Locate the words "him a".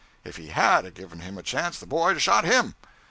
1.19-1.43